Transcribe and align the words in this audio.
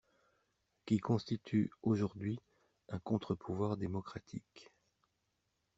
…qui 0.87 0.97
constitue 0.97 1.69
aujourd’hui 1.83 2.39
un 2.89 2.97
contre-pouvoir 2.97 3.77
démocratique. 3.77 4.71